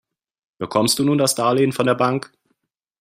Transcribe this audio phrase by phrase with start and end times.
[0.57, 2.31] Bekommst du nun das Darlehen von der Bank?